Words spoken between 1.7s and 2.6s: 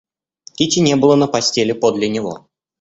подле него.